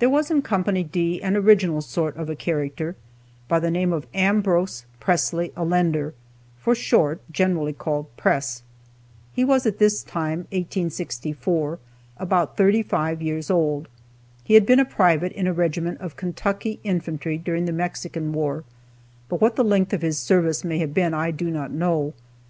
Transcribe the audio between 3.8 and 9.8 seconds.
of Ambrose Pressley Allender, for short, generally called "Press." He was at